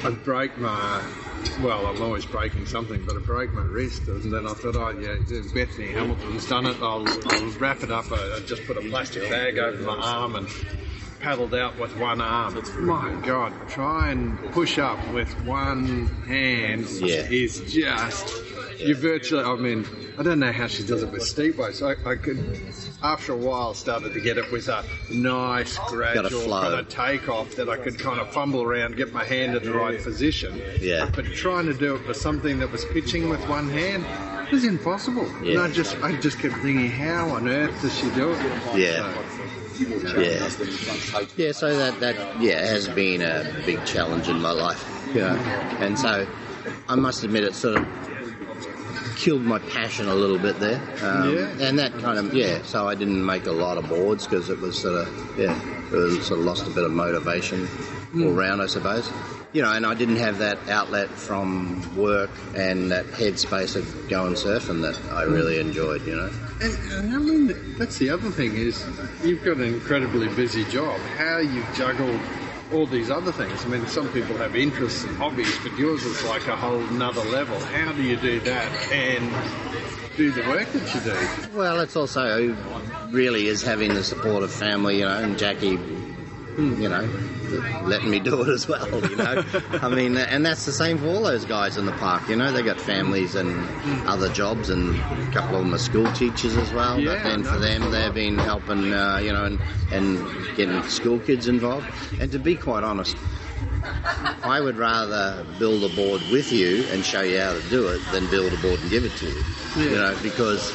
[0.04, 1.02] I broke my.
[1.62, 4.90] Well, I'm always breaking something, but I broke my wrist, and then I thought, oh
[4.90, 5.16] yeah,
[5.54, 6.76] Bethany Hamilton's done it.
[6.82, 8.10] I'll, I'll wrap it up.
[8.12, 10.48] I, I just put a plastic bag over my arm and
[11.20, 12.54] paddled out with one arm.
[12.80, 17.26] My God, try and push up with one hand Yeah.
[17.30, 18.34] is just
[18.78, 19.42] you virtually.
[19.42, 19.86] I mean,
[20.18, 21.82] I don't know how she does it with steep waves.
[21.82, 22.38] I, I could,
[23.02, 26.60] after a while, started to get it with a nice gradual flow.
[26.62, 29.72] kind of takeoff that I could kind of fumble around, get my hand in the
[29.72, 30.60] right position.
[30.80, 31.10] Yeah.
[31.14, 34.04] But trying to do it with something that was pitching with one hand.
[34.46, 35.26] It was impossible.
[35.38, 35.62] And Yeah.
[35.62, 38.38] I just, I just kept thinking, how on earth does she do it?
[38.76, 39.12] Yeah.
[39.12, 39.42] So,
[39.78, 40.48] Yeah.
[41.36, 45.14] Yeah, so that, that yeah has been a big challenge in my life.
[45.14, 45.36] Know,
[45.80, 46.26] and so
[46.88, 47.86] I must admit it sort of
[49.16, 50.80] killed my passion a little bit there.
[51.02, 51.68] Um, Yeah.
[51.68, 52.62] And that kind of yeah.
[52.62, 55.58] So I didn't make a lot of boards because it was sort of yeah,
[55.92, 57.68] it was sort of lost a bit of motivation
[58.14, 59.10] all round, I suppose.
[59.52, 64.34] You know, and I didn't have that outlet from work and that headspace of going
[64.34, 66.06] surfing that I really enjoyed.
[66.06, 66.30] You know.
[66.60, 68.84] And, and I mean, that's the other thing is
[69.22, 70.98] you've got an incredibly busy job.
[71.16, 72.20] How you've juggled
[72.72, 73.64] all these other things.
[73.64, 77.24] I mean, some people have interests and hobbies, but yours is like a whole nother
[77.24, 77.58] level.
[77.60, 79.30] How do you do that and
[80.16, 81.56] do the work that you do?
[81.56, 82.56] Well, it's also
[83.10, 86.80] really is having the support of family, you know, and Jackie hmm.
[86.80, 87.06] you know,
[87.82, 89.04] letting me do it as well.
[89.08, 89.44] You know,
[89.82, 92.28] I mean, and that's the same for all those guys in the park.
[92.28, 96.08] You know, they got families and other jobs, and a couple of them are school
[96.10, 97.00] teachers as well.
[97.00, 99.58] Yeah, but then for them, they've been helping, uh, you know, and
[99.92, 101.88] and getting school kids involved.
[102.20, 103.16] And to be quite honest.
[104.44, 108.00] I would rather build a board with you and show you how to do it
[108.12, 109.42] than build a board and give it to you.
[109.74, 110.72] You know, because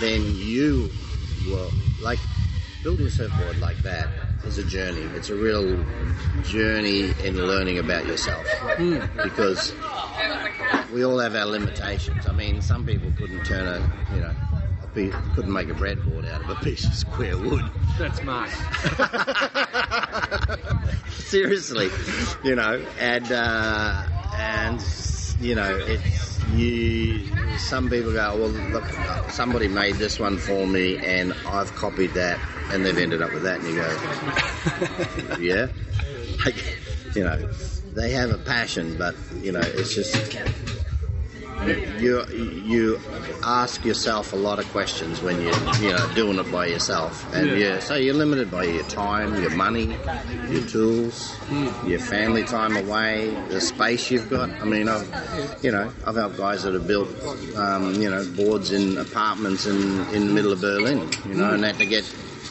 [0.00, 0.90] then you
[1.46, 2.20] will like
[2.82, 5.02] building a surfboard like that is a journey.
[5.16, 5.84] It's a real
[6.42, 8.46] journey in learning about yourself
[9.22, 9.74] because
[10.92, 12.26] we all have our limitations.
[12.26, 14.34] I mean, some people couldn't turn a you know
[14.82, 17.64] a piece, couldn't make a breadboard out of a piece of square wood.
[17.98, 18.48] That's Mark.
[21.10, 21.90] Seriously,
[22.44, 24.80] you know, and uh, and
[25.40, 27.58] you know, it's you.
[27.58, 28.84] Some people go, well, look,
[29.30, 32.38] somebody made this one for me, and I've copied that,
[32.70, 35.68] and they've ended up with that, and you go, yeah,
[36.44, 36.56] like,
[37.14, 37.46] you know,
[37.94, 40.14] they have a passion, but you know, it's just
[41.98, 43.00] you you
[43.42, 47.48] ask yourself a lot of questions when you're you know doing it by yourself, and
[47.50, 47.54] Yeah.
[47.74, 49.96] yeah, so you're limited by your time, your money,
[50.48, 51.38] your tools,
[51.84, 54.50] your family time away, the space you've got.
[54.60, 55.08] I mean, I've
[55.62, 57.08] you know I've helped guys that have built
[57.56, 61.64] um, you know boards in apartments in in the middle of Berlin, you know, and
[61.64, 62.04] had to get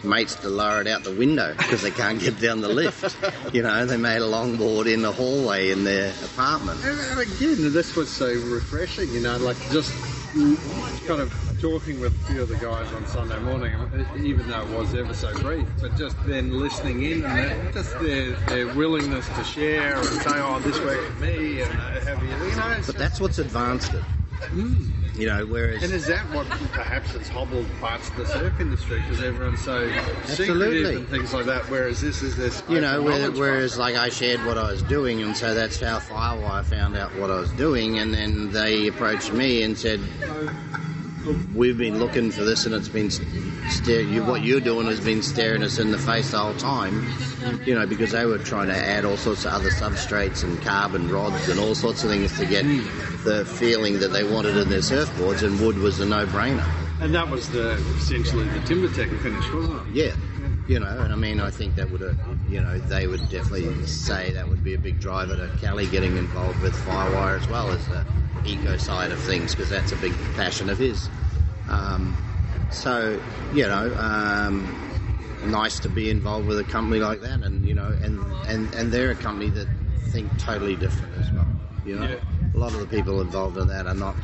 [0.06, 3.18] mates to lower it out the window because they can't get down the lift.
[3.54, 6.84] You know, they made a longboard in the hallway in their apartment.
[6.84, 9.92] And and again, this was so refreshing, you know, like just
[11.06, 13.74] kind of talking with a few of the guys on Sunday morning,
[14.18, 18.32] even though it was ever so brief, but just then listening in and just their,
[18.48, 22.30] their willingness to share and say, oh, this worked for me, and uh, have you,
[22.30, 22.82] you know.
[22.86, 24.04] But that's what's advanced it.
[25.18, 29.00] You know, whereas and is that what perhaps has hobbled parts of the surf industry
[29.00, 29.90] because everyone's so
[30.26, 31.70] secretive and things like that?
[31.70, 35.22] Whereas this is this, you know, where, whereas like I shared what I was doing,
[35.22, 39.32] and so that's how Firewire found out what I was doing, and then they approached
[39.32, 40.02] me and said,
[41.54, 44.02] "We've been looking for this, and it's been stare.
[44.02, 47.08] You, what you're doing has been staring us in the face the whole time."
[47.66, 51.10] You know, because they were trying to add all sorts of other substrates and carbon
[51.12, 52.64] rods and all sorts of things to get
[53.24, 56.66] the feeling that they wanted in their surfboards, and wood was a no-brainer.
[57.00, 59.94] And that was the essentially the Timbertek finish, wasn't it?
[59.94, 60.14] Yeah,
[60.68, 63.86] you know, and I mean, I think that would, have, you know, they would definitely
[63.86, 67.72] say that would be a big driver to Kelly getting involved with Firewire as well
[67.72, 68.06] as the
[68.44, 71.10] eco side of things because that's a big passion of his.
[71.68, 72.18] Um,
[72.70, 74.80] so, you know, um,
[75.42, 78.92] nice to be involved with a company like that, and you know, and and and
[78.92, 79.68] they're a company that
[80.12, 81.48] think totally different as well.
[81.84, 82.20] You know, Yeah.
[82.54, 84.18] a lot of the people involved in that are not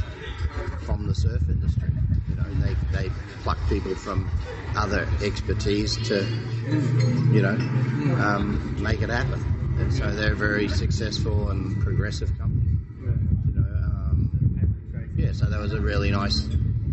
[0.85, 1.91] from the surf industry.
[2.49, 3.09] They they
[3.43, 4.29] pluck people from
[4.75, 6.23] other expertise to,
[7.33, 7.55] you know,
[8.21, 9.43] um, make it happen.
[9.79, 12.77] And so they're a very successful and progressive company.
[13.01, 15.31] You know, um, yeah.
[15.33, 16.41] So that was a really nice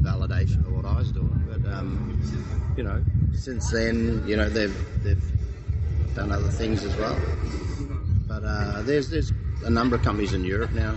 [0.00, 1.44] validation of what I was doing.
[1.46, 5.32] But um, you know, since then, you know, they've they've
[6.14, 7.20] done other things as well.
[8.26, 9.32] But uh, there's there's
[9.64, 10.96] a number of companies in Europe now,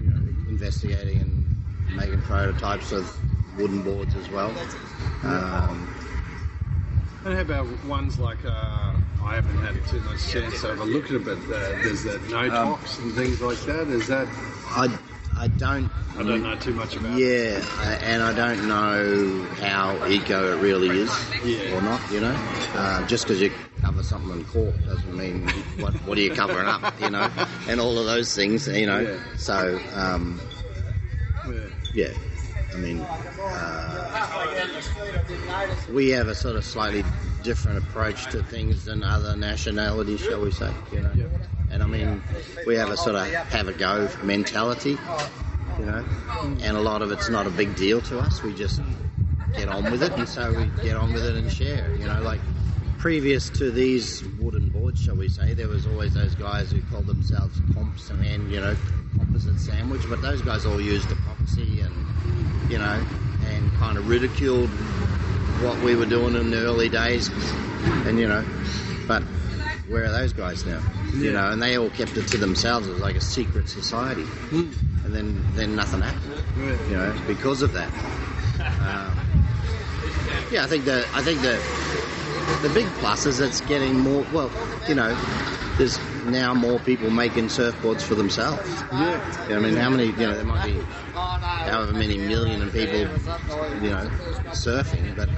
[0.00, 3.10] you know, investigating and making prototypes of
[3.56, 4.56] wooden boards as well.
[5.22, 5.88] Um,
[7.24, 8.92] And how about ones like uh,
[9.24, 12.02] I haven't had too much chance to have a look at it, but uh, there's
[12.04, 13.88] that Notox and things like that.
[13.88, 14.28] Is that
[14.68, 14.98] I
[15.36, 17.18] I don't I don't know too much about.
[17.18, 17.22] it.
[17.22, 21.12] Yeah, I- and I don't know how eco it really is
[21.44, 21.74] Yeah.
[21.76, 22.10] or not.
[22.10, 22.36] You know,
[22.74, 25.46] uh, just because you cover something in cork doesn't mean
[25.78, 27.00] what what are you covering up.
[27.00, 27.30] You know,
[27.68, 28.66] and all of those things.
[28.66, 29.18] You know, Yeah.
[29.36, 30.40] so um,
[31.46, 31.52] Yeah.
[31.94, 32.12] yeah.
[32.72, 34.82] I mean, uh,
[35.90, 37.04] we have a sort of slightly
[37.42, 40.72] different approach to things than other nationalities, shall we say?
[40.90, 41.12] You know,
[41.70, 42.22] and I mean,
[42.66, 44.96] we have a sort of have a go mentality,
[45.78, 46.04] you know,
[46.62, 48.42] and a lot of it's not a big deal to us.
[48.42, 48.80] We just
[49.54, 51.94] get on with it, and so we get on with it and share.
[51.96, 52.40] You know, like
[52.98, 57.06] previous to these wooden boards, shall we say, there was always those guys who called
[57.06, 58.76] themselves comps and you know
[59.16, 62.01] composite sandwich, but those guys all used epoxy and
[62.72, 63.04] you know
[63.44, 64.70] and kind of ridiculed
[65.60, 67.28] what we were doing in the early days,
[68.06, 68.44] and you know,
[69.06, 69.22] but
[69.90, 70.80] where are those guys now?
[71.12, 72.88] You know, and they all kept it to themselves.
[72.88, 74.74] It was like a secret society, Mm.
[75.04, 76.76] and then then nothing happened Yeah.
[76.88, 77.90] you know, because of that.
[78.80, 79.12] Um,
[80.50, 81.60] yeah, I think the I think the
[82.62, 84.24] the big plus is it's getting more.
[84.32, 84.50] Well,
[84.88, 85.14] you know,
[85.76, 88.68] there's now more people making surfboards for themselves.
[88.92, 89.20] Yeah.
[89.50, 90.06] I mean, how many?
[90.06, 90.80] You know, there might be
[91.12, 94.08] however many million of people, you know,
[94.52, 95.28] surfing, but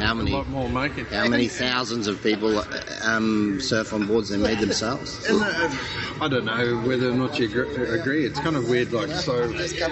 [0.00, 0.32] how A many?
[0.32, 1.06] lot more making.
[1.06, 2.62] How many thousands of people
[3.04, 5.24] um, surf on boards they made themselves?
[5.28, 5.70] And, uh,
[6.20, 8.24] I don't know whether or not you agree.
[8.26, 8.92] It's kind of weird.
[8.92, 9.48] Like, so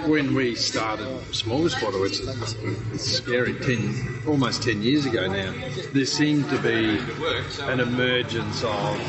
[0.08, 2.54] when we started Smaller Spotter, which is
[2.92, 5.52] it's scary, 10, almost 10 years ago now,
[5.92, 6.98] there seemed to be
[7.62, 9.00] an emergence of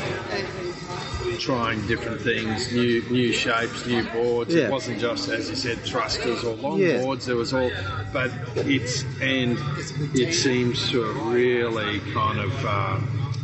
[1.38, 4.54] trying different things, new new shapes, new boards.
[4.54, 4.64] Yeah.
[4.66, 7.00] It wasn't just, as you said, thrusters or long Yeah.
[7.02, 7.26] boards.
[7.26, 7.70] There was all,
[8.12, 9.58] but it's and
[10.14, 12.98] it seems to have really kind of uh,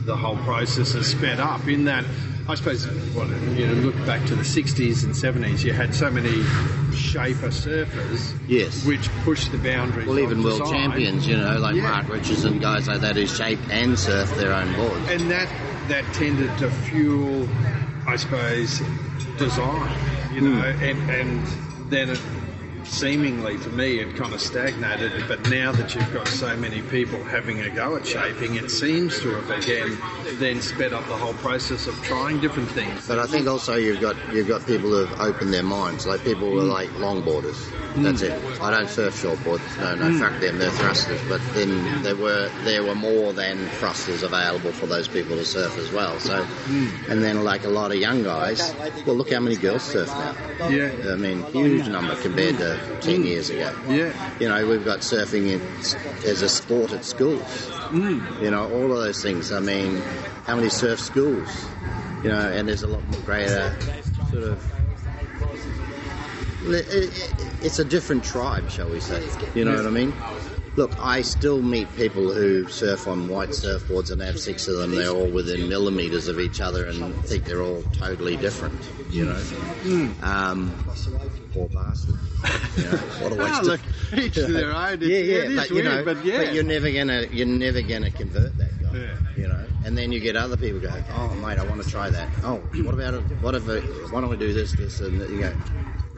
[0.05, 2.05] the whole process has sped up in that.
[2.51, 5.63] I suppose well, you know, look back to the 60s and 70s.
[5.65, 6.33] You had so many
[6.97, 8.87] shaper surfers, Yes.
[8.87, 10.07] which pushed the boundaries.
[10.09, 10.91] Well, even of world design.
[10.91, 11.83] champions, you know, like Yeah.
[11.91, 15.11] Mark Richards and guys like that who shape and surf their own boards.
[15.11, 15.47] and that
[15.89, 17.49] that tended to fuel,
[18.07, 18.83] I suppose,
[19.39, 19.97] design.
[20.33, 20.59] You hmm.
[20.59, 21.47] know, and and
[21.91, 22.21] then it
[22.89, 25.13] seemingly to me it kind of stagnated.
[25.29, 29.21] But now that you've got so many people having a go at shaping, it seems
[29.21, 29.99] to have again
[30.39, 33.07] then sped up the whole process of trying different things.
[33.07, 36.25] But I think also you've got you've got people who have opened their minds, like
[36.25, 36.73] people who are mm.
[36.73, 37.71] like longboarders.
[37.95, 38.03] Mm.
[38.05, 38.61] That's it.
[38.61, 39.79] I don't surf shortboards.
[39.79, 40.19] No, no, mm.
[40.21, 40.59] fuck them.
[40.59, 41.21] They're thrusters.
[41.29, 45.77] But then there were there were more than thrusters available for those people to surf
[45.79, 46.19] as well.
[46.21, 46.47] So,
[47.09, 48.75] and then like a lot of young guys.
[49.07, 50.69] Well, look how many girls surf now.
[50.69, 53.73] Yeah, I mean, huge number compared to ten years ago.
[53.89, 55.61] yeah, You know, we've got surfing in,
[56.29, 57.71] as a sport at schools.
[57.91, 58.43] Mm.
[58.43, 59.53] You know, all of those things.
[59.53, 60.03] I mean,
[60.47, 61.69] how many surf schools?
[62.23, 63.75] You know, and there's a lot more greater
[64.31, 64.73] sort of.
[66.67, 67.13] it- it-
[67.61, 69.21] It's a different tribe, shall we say?
[69.55, 70.13] You know what I mean?
[70.79, 74.95] Look, I still meet people who surf on white surfboards and have six of them.
[74.95, 78.89] They're all within millimeters of each other and think they're all totally different.
[79.11, 80.23] You know, Mm.
[80.23, 80.85] um,
[81.53, 82.15] poor bastard.
[82.77, 83.81] You know, what a waste Ah, of look,
[84.19, 85.01] each to their own.
[85.01, 88.13] Yeah, yeah, it but you weird, know, but yeah, you're never gonna, you're never gonna
[88.13, 88.99] convert that guy.
[88.99, 89.07] Yeah.
[89.37, 92.09] You know, and then you get other people go, oh mate, I want to try
[92.09, 92.29] that.
[92.45, 93.43] Oh, what about it?
[93.43, 93.67] What if?
[93.69, 95.53] It, why don't we do this, this, and you go?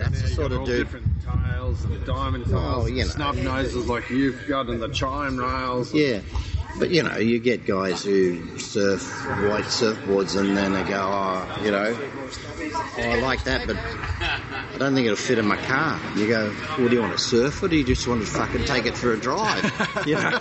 [0.00, 0.78] That's the sort of dude.
[0.86, 3.08] different tails and diamond tails, Oh, you know.
[3.10, 5.92] snub noses like you've got, and the chine rails.
[5.92, 6.20] Yeah,
[6.80, 9.02] but you know, you get guys who surf
[9.48, 14.78] white surfboards, and then they go, oh, you know, oh, I like that, but I
[14.78, 16.00] don't think it'll fit in my car.
[16.16, 18.64] You go, well, do you want to surf, or do you just want to fucking
[18.64, 19.60] take it for a drive?
[20.06, 20.38] You know,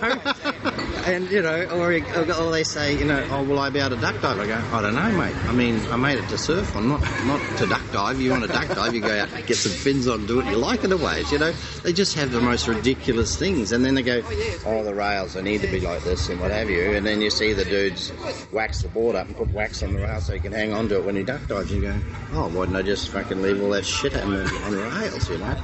[1.04, 4.00] and you know, or, or they say, you know, oh, will I be able to
[4.00, 4.38] duck dive?
[4.40, 5.36] I go, I don't know, mate.
[5.46, 8.20] I mean, I made it to surf, I'm not not to duck dive.
[8.20, 10.56] You want to duck dive, you go out, get some fins on, do what you
[10.56, 11.30] like in a ways.
[11.30, 14.22] You know, they just have the most ridiculous things, and then they go,
[14.64, 17.20] oh, the rails, they need to be like this and what have you, and then
[17.20, 18.12] you see the dudes
[18.52, 20.88] wax the board up and put wax on the rail so you can hang on
[20.88, 21.72] to it when you duck dives.
[21.72, 22.00] You go,
[22.32, 25.38] oh, why didn't I just fucking leave all that shit on the, on rails, you
[25.38, 25.56] know?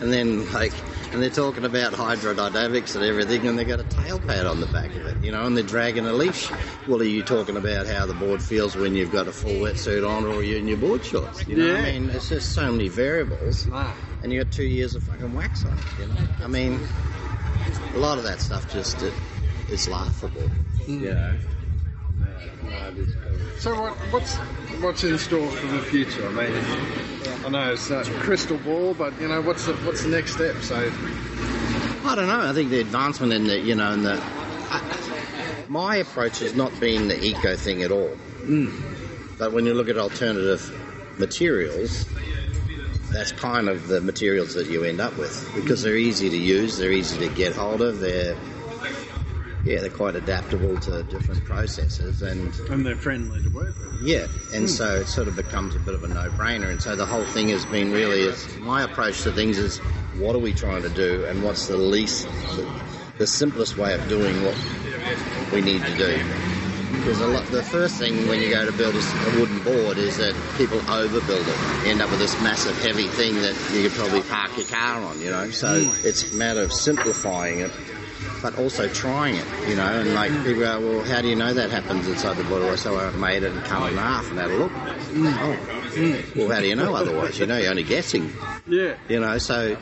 [0.00, 0.72] And then like,
[1.12, 4.66] and they're talking about hydrodynamics and everything, and they got a tail pad on the
[4.66, 6.50] back of it, you know, and they're dragging a leash.
[6.86, 10.08] Well, are you talking about how the board feels when you've got a full wetsuit
[10.08, 11.46] on, or you're in your board shorts?
[11.46, 13.92] You know, what I mean, it's just so many variables, Nah.
[14.22, 15.84] and you got two years of fucking wax on it.
[16.00, 16.80] You know, I mean,
[17.94, 19.12] a lot of that stuff just it,
[19.68, 20.50] it's laughable.
[20.86, 21.34] You know.
[23.58, 24.36] So what, what's
[24.80, 26.26] what's in store for the future?
[26.26, 30.10] I mean, I know it's a crystal ball, but you know what's the what's the
[30.10, 30.56] next step?
[30.62, 32.48] So I don't know.
[32.48, 34.18] I think the advancement in the, you know, in the.
[34.70, 38.16] I, my approach has not been the eco thing at all.
[38.42, 39.36] Mm.
[39.38, 40.72] But when you look at alternative
[41.18, 42.06] materials,
[43.10, 46.78] that's kind of the materials that you end up with because they're easy to use,
[46.78, 48.36] they're easy to get hold of, they're
[49.68, 54.00] yeah, they're quite adaptable to different processes, and and they're friendly to work with.
[54.02, 56.70] yeah, and so it sort of becomes a bit of a no-brainer.
[56.70, 59.78] And so the whole thing has been really, is my approach to things is,
[60.16, 62.26] what are we trying to do, and what's the least,
[62.56, 62.66] the,
[63.18, 64.56] the simplest way of doing what
[65.52, 66.18] we need to do.
[66.92, 70.16] Because a lot, the first thing when you go to build a wooden board is
[70.16, 71.84] that people overbuild it.
[71.84, 75.02] You end up with this massive heavy thing that you could probably park your car
[75.02, 75.50] on, you know.
[75.50, 76.04] So mm.
[76.04, 77.70] it's a matter of simplifying it,
[78.42, 80.00] but also trying it, you know.
[80.00, 82.62] And like people go, well, how do you know that happens inside the board?
[82.62, 84.72] Well, so I made it and cut it in half and had a look.
[84.74, 85.58] Oh,
[86.36, 87.38] well, how do you know otherwise?
[87.38, 88.32] You know, you're only guessing,
[88.68, 88.94] Yeah.
[89.08, 89.38] you know.
[89.38, 89.76] So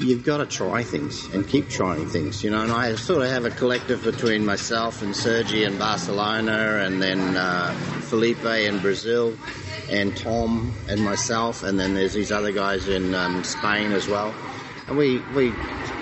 [0.00, 2.62] you've got to try things and keep trying things, you know.
[2.62, 7.36] And I sort of have a collective between myself and Sergi in Barcelona, and then
[7.36, 9.36] uh, Felipe in Brazil,
[9.90, 14.34] and Tom and myself, and then there's these other guys in um, Spain as well.
[14.86, 15.54] And we we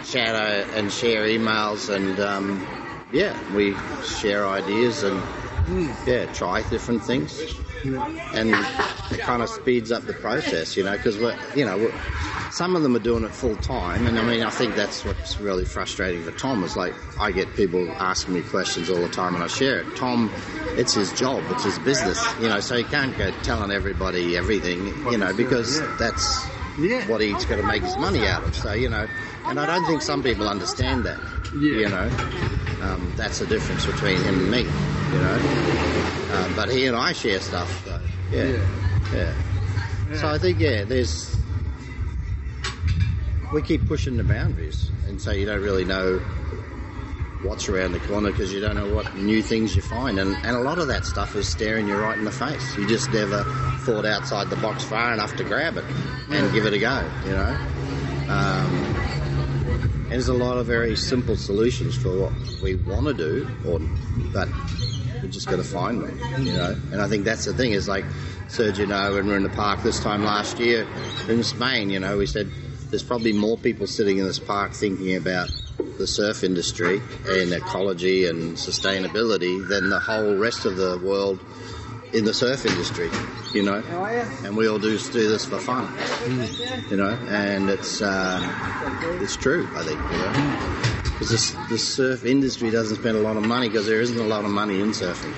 [0.04, 2.66] chat uh, and share emails, and um,
[3.12, 5.22] yeah, we share ideas and
[6.06, 7.60] yeah, try different things,
[8.34, 11.92] and it kind of speeds up the process, you know, because we're, you know, we're,
[12.50, 15.38] some of them are doing it full time, and I mean, I think that's what's
[15.40, 19.34] really frustrating for Tom is like I get people asking me questions all the time,
[19.34, 19.96] and I share it.
[19.96, 20.28] Tom,
[20.76, 24.86] it's his job, it's his business, you know, so he can't go telling everybody everything,
[25.10, 26.48] you know, because that's
[26.78, 27.06] Yeah.
[27.06, 28.54] what he's got to make his money out of.
[28.54, 29.06] So you know,
[29.46, 31.18] and I don't think some people understand that.
[31.54, 31.78] Yeah.
[31.78, 32.10] You know,
[32.80, 34.62] um, that's the difference between him and me.
[35.12, 37.84] You know, um, but he and I share stuff.
[37.84, 38.00] So,
[38.30, 38.44] yeah.
[39.12, 39.34] Yeah.
[40.08, 41.38] yeah, So I think yeah, there's
[43.52, 46.20] we keep pushing the boundaries, and so you don't really know
[47.42, 50.56] what's around the corner because you don't know what new things you find, and, and
[50.56, 52.76] a lot of that stuff is staring you right in the face.
[52.76, 53.44] You just never
[53.80, 55.84] thought outside the box far enough to grab it
[56.30, 57.10] and give it a go.
[57.24, 57.56] You know,
[58.28, 59.02] um,
[60.04, 62.32] and there's a lot of very simple solutions for what
[62.62, 63.80] we want to do, or
[64.32, 64.48] but
[65.22, 66.46] we just got to find them.
[66.46, 68.04] You know, and I think that's the thing is like
[68.48, 70.86] Sergio and I when we were in the park this time last year
[71.28, 71.90] in Spain.
[71.90, 72.50] You know, we said
[72.92, 75.48] there's probably more people sitting in this park thinking about
[75.96, 81.40] the surf industry and ecology and sustainability than the whole rest of the world
[82.12, 83.10] in the surf industry,
[83.54, 83.82] you know.
[84.44, 85.88] And we all do do this for fun,
[86.90, 87.18] you know.
[87.28, 88.40] And it's uh,
[89.00, 90.32] it's true, I think, you know.
[91.14, 94.44] Because the surf industry doesn't spend a lot of money because there isn't a lot
[94.44, 95.32] of money in surfing.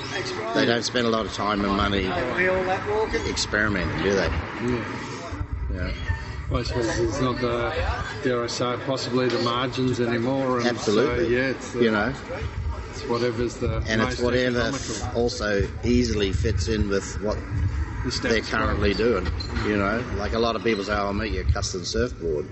[0.54, 2.10] They don't spend a lot of time and money
[3.28, 4.30] experimenting, do they?
[5.70, 6.13] Yeah.
[6.52, 7.72] I suppose it's not the,
[8.22, 10.58] dare I say, possibly the margins anymore.
[10.58, 11.24] And Absolutely.
[11.24, 12.14] So, yeah, it's, the, You know,
[12.90, 14.96] it's whatever's the and it's whatever economical.
[15.14, 17.38] also easily fits in with what
[18.04, 19.30] The they're currently doing.
[19.64, 22.46] You know, like a lot of people say, oh, "I'll make you a custom surfboard,"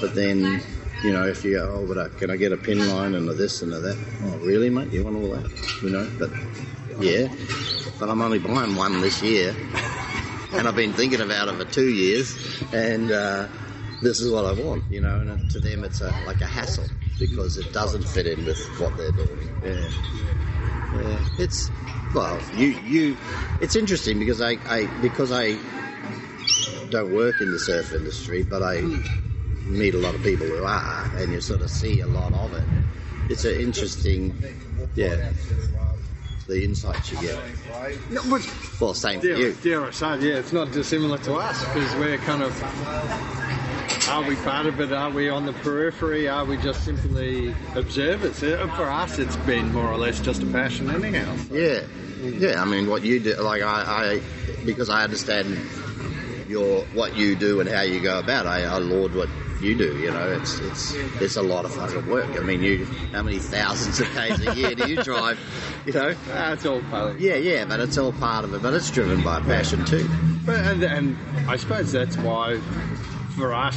[0.00, 0.62] but then,
[1.02, 3.28] you know, if you go, "Oh, but I, can I get a pin line and
[3.28, 4.92] a this and a that?" Oh, really, mate?
[4.92, 5.48] You want all that?
[5.82, 6.30] You know, but
[7.00, 7.28] yeah,
[8.00, 9.54] but I'm only buying one this year,
[10.52, 12.36] and I've been thinking about it for two years,
[12.72, 13.48] and uh,
[14.02, 14.84] this is what I want.
[14.90, 16.88] You know, and to them, it's a, like a hassle
[17.18, 19.48] because it doesn't fit in with what they're doing.
[19.62, 19.88] Yeah.
[20.92, 21.70] Yeah, it's
[22.14, 23.16] well, you you.
[23.60, 25.56] It's interesting because I, I because I
[26.90, 28.80] don't work in the surf industry, but I
[29.66, 32.54] meet a lot of people who are, and you sort of see a lot of
[32.54, 32.64] it.
[33.28, 34.34] It's an interesting,
[34.94, 35.16] yeah,
[36.48, 37.38] the insights you get.
[38.10, 39.50] No, but Well, same for you.
[39.86, 44.08] I say, yeah, it's not dissimilar to us because we're kind of.
[44.08, 44.90] Are we part of it?
[44.90, 46.28] Are we on the periphery?
[46.28, 48.42] Are we just simply observers?
[48.42, 51.36] Uh, For us, it's been more or less just a passion, anyhow.
[51.50, 51.82] Yeah,
[52.22, 52.62] yeah.
[52.62, 53.82] I mean, what you do, like I,
[54.16, 54.20] I
[54.64, 55.58] because I understand
[56.48, 58.46] your what you do and how you go about.
[58.46, 59.28] I, I laud what
[59.60, 59.98] you do.
[59.98, 62.28] You know, it's it's it's a lot of fucking work.
[62.38, 65.38] I mean, you how many thousands of k's a year do you drive?
[65.86, 66.14] You know.
[66.32, 68.62] Ah, it's all part of Yeah, yeah, but it's all part of it.
[68.62, 70.08] But it's driven by passion too.
[70.44, 71.16] But, and, and
[71.48, 72.58] I suppose that's why,
[73.36, 73.76] for us,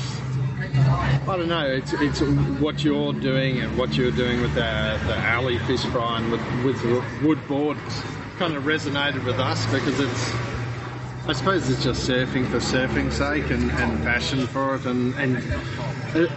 [1.28, 1.66] I don't know.
[1.66, 2.22] It's it's
[2.62, 6.42] what you're doing and what you're doing with the the alley fish fry and with
[6.64, 8.02] with wood boards
[8.38, 10.51] kind of resonated with us because it's.
[11.28, 15.38] I suppose it's just surfing for surfing's sake and, and passion for it and and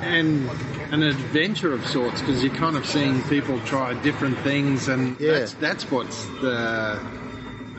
[0.03, 0.49] and
[0.93, 5.32] an adventure of sorts because you're kind of seeing people try different things and Yeah.
[5.32, 7.03] that's that's what's the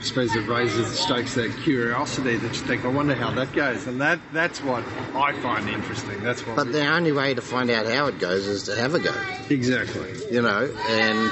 [0.05, 3.87] suppose it raises the stokes that curiosity that you think I wonder how that goes
[3.87, 4.83] and that that's what
[5.15, 8.19] I find interesting that's what But we- the only way to find out how it
[8.19, 9.13] goes is to have a go.
[9.49, 11.31] exactly you know, and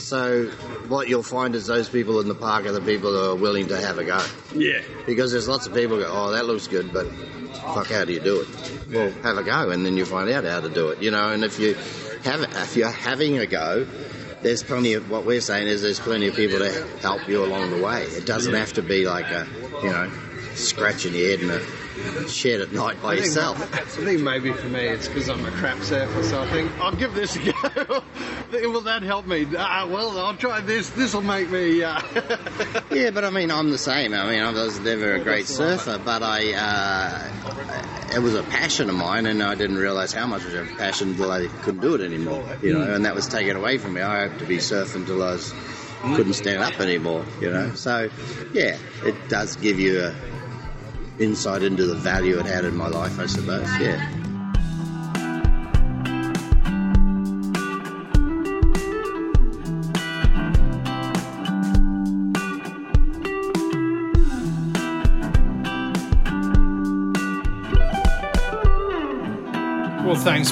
[0.00, 0.46] so
[0.88, 3.68] what you'll find is those people in the park are the people who are willing
[3.68, 4.20] to have a go.
[4.54, 7.06] yeah Because there's lots of people go, oh, that looks good, but
[7.74, 8.48] fuck, how do you do it?
[8.92, 11.30] Well, have a go, and then you find out how to do it, you know.
[11.30, 11.74] And if you
[12.24, 13.86] have, if you're having a go,
[14.42, 17.70] there's plenty of what we're saying is there's plenty of people to help you along
[17.70, 18.02] the way.
[18.02, 19.46] It doesn't have to be like a,
[19.82, 20.10] you know,
[20.54, 23.74] scratching your head in a shed at night by I think- yourself.
[23.74, 26.94] I think maybe for me it's because I'm a crap surfer, so I think I'll
[26.96, 28.02] give this a go.
[28.52, 29.46] Will that help me?
[29.56, 30.90] Ah, well, I'll try this.
[30.90, 31.82] This will make me.
[31.82, 32.00] Uh...
[32.90, 34.12] Yeah, but I mean, I'm the same.
[34.12, 38.90] I mean, I was never a great surfer, but I, uh, it was a passion
[38.90, 41.94] of mine, and I didn't realise how much of a passion until I couldn't do
[41.94, 42.44] it anymore.
[42.62, 44.02] You know, and that was taken away from me.
[44.02, 45.54] I had to be surfing until I was,
[46.16, 47.24] couldn't stand up anymore.
[47.40, 48.10] You know, so
[48.52, 50.14] yeah, it does give you a
[51.18, 53.68] insight into the value it had in my life, I suppose.
[53.80, 54.21] Yeah.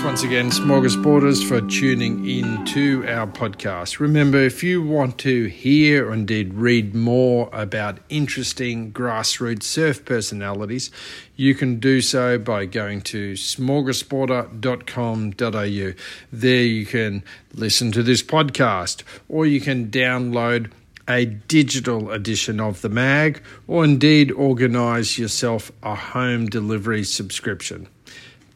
[0.04, 4.00] Once again, Smorgasboarders, for tuning in to our podcast.
[4.00, 10.90] Remember, if you want to hear or indeed read more about interesting grassroots surf personalities,
[11.36, 15.92] you can do so by going to smorgasboarder.com.au.
[16.32, 17.22] There you can
[17.54, 20.72] listen to this podcast or you can download
[21.08, 27.86] a digital edition of the mag or indeed organise yourself a home delivery subscription.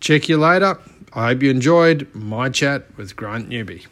[0.00, 0.78] Check you later.
[1.16, 3.86] I hope you enjoyed my chat with Grant Newby.